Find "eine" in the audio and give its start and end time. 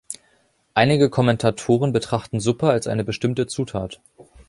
2.87-3.03